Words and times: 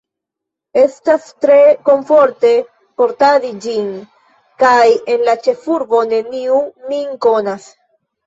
Estas 0.83 1.25
tre 1.45 1.57
komforte 1.89 2.53
portadi 3.01 3.51
ĝin, 3.65 3.91
kaj 4.65 4.87
en 5.15 5.21
la 5.29 5.37
ĉefurbo 5.49 6.01
neniu 6.15 6.57
min 6.89 7.13
konas. 7.27 7.69